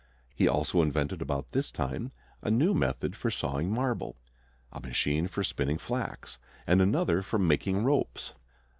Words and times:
He 0.33 0.47
also 0.47 0.81
invented 0.81 1.21
about 1.21 1.51
this 1.51 1.69
time 1.69 2.11
a 2.41 2.49
new 2.49 2.73
method 2.73 3.15
for 3.15 3.29
sawing 3.29 3.71
marble, 3.71 4.15
a 4.71 4.79
machine 4.79 5.27
for 5.27 5.43
spinning 5.43 5.77
flax, 5.77 6.39
and 6.65 6.81
another 6.81 7.21
for 7.21 7.37
making 7.37 7.83
ropes. 7.83 8.33